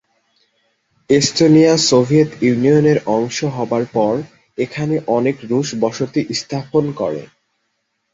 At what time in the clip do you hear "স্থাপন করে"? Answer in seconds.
6.33-7.21